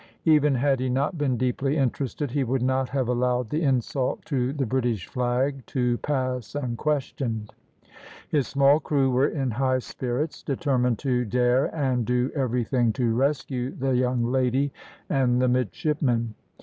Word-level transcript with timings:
Even 0.25 0.55
had 0.55 0.79
he 0.79 0.89
not 0.89 1.15
been 1.19 1.37
deeply 1.37 1.77
interested, 1.77 2.31
he 2.31 2.43
would 2.43 2.63
not 2.63 2.89
have 2.89 3.07
allowed 3.07 3.51
the 3.51 3.61
insult 3.61 4.25
to 4.25 4.51
the 4.51 4.65
British 4.65 5.05
flag 5.05 5.63
to 5.67 5.99
pass 5.99 6.55
unquestioned. 6.55 7.53
His 8.27 8.47
small 8.47 8.79
crew 8.79 9.11
were 9.11 9.27
in 9.27 9.51
high 9.51 9.77
spirits, 9.77 10.41
determined 10.41 10.97
to 11.05 11.23
dare 11.23 11.65
and 11.65 12.03
do 12.03 12.31
everything 12.33 12.91
to 12.93 13.13
rescue 13.13 13.75
the 13.75 13.95
young 13.95 14.23
lady 14.23 14.73
and 15.07 15.39
the 15.39 15.47
midshipmen. 15.47 16.33